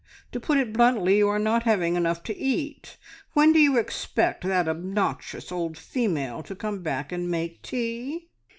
[0.31, 2.97] To put it bluntly, you are not having enough to eat.
[3.33, 8.29] When do you expect that obnoxious old female to come back and make tea?"